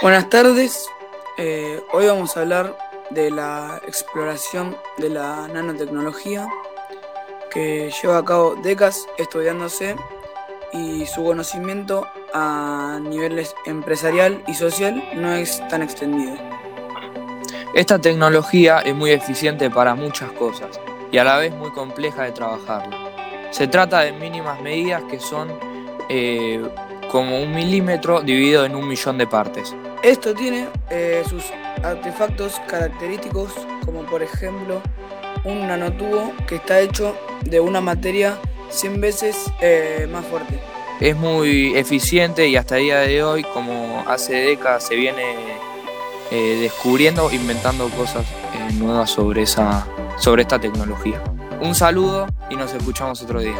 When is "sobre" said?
49.10-49.42, 50.18-50.42